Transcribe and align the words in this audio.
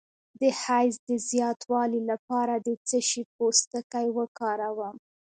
د 0.39 0.41
حیض 0.61 0.95
د 1.09 1.11
زیاتوالي 1.29 2.01
لپاره 2.11 2.53
د 2.57 2.67
څه 2.87 2.97
شي 3.09 3.23
پوستکی 3.35 4.07
وکاروم؟ 4.17 4.95